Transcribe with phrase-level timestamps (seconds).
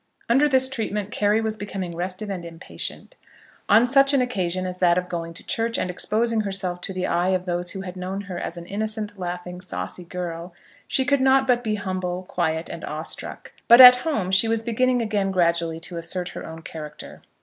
[0.27, 3.17] Under this treatment Carry was becoming restive and impatient.
[3.69, 7.05] On such an occasion as that of going to church and exposing herself to the
[7.05, 10.55] eyes of those who had known her as an innocent, laughing, saucy girl,
[10.87, 15.03] she could not but be humble, quiet, and awestruck; but at home she was beginning
[15.03, 17.21] again gradually to assert her own character.